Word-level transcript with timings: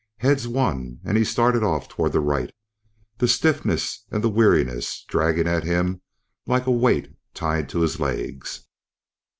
Heads 0.17 0.47
won 0.47 0.99
and 1.05 1.15
he 1.15 1.23
started 1.23 1.61
off 1.61 1.87
toward 1.87 2.13
the 2.13 2.21
right, 2.21 2.51
the 3.19 3.27
stiffness 3.27 4.03
and 4.09 4.23
the 4.23 4.31
weariness 4.31 5.03
dragging 5.07 5.47
at 5.47 5.63
him 5.63 6.01
like 6.47 6.65
a 6.65 6.71
weight 6.71 7.13
tied 7.35 7.69
to 7.69 7.81
his 7.81 7.99
legs. 7.99 8.65